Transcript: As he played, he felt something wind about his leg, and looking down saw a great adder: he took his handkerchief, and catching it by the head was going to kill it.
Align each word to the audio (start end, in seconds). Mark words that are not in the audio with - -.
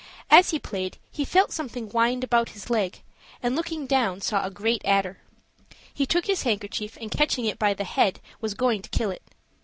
As 0.31 0.49
he 0.49 0.57
played, 0.57 0.97
he 1.11 1.23
felt 1.23 1.51
something 1.51 1.87
wind 1.89 2.23
about 2.23 2.49
his 2.57 2.71
leg, 2.71 3.01
and 3.43 3.55
looking 3.55 3.85
down 3.85 4.19
saw 4.19 4.43
a 4.43 4.49
great 4.49 4.81
adder: 4.83 5.19
he 5.93 6.07
took 6.07 6.25
his 6.25 6.41
handkerchief, 6.41 6.97
and 6.99 7.11
catching 7.11 7.45
it 7.45 7.59
by 7.59 7.75
the 7.75 7.83
head 7.83 8.19
was 8.39 8.55
going 8.55 8.81
to 8.81 8.89
kill 8.89 9.11
it. 9.11 9.21